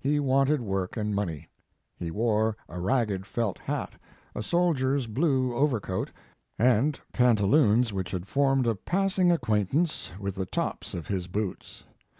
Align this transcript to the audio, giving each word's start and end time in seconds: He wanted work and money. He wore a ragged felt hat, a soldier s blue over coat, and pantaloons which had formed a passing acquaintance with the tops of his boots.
He 0.00 0.18
wanted 0.18 0.60
work 0.60 0.96
and 0.96 1.14
money. 1.14 1.46
He 2.00 2.10
wore 2.10 2.56
a 2.68 2.80
ragged 2.80 3.24
felt 3.26 3.58
hat, 3.58 3.92
a 4.34 4.42
soldier 4.42 4.96
s 4.96 5.06
blue 5.06 5.54
over 5.54 5.78
coat, 5.78 6.10
and 6.58 6.98
pantaloons 7.12 7.92
which 7.92 8.10
had 8.10 8.26
formed 8.26 8.66
a 8.66 8.74
passing 8.74 9.30
acquaintance 9.30 10.10
with 10.18 10.34
the 10.34 10.46
tops 10.46 10.94
of 10.94 11.06
his 11.06 11.28
boots. 11.28 11.84